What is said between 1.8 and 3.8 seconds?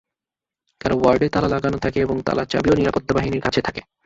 থাকে এবং তালার চাবিও নিরাপত্তাবাহিনীর কাছে